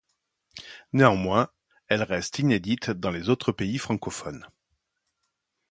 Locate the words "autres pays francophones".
3.29-4.47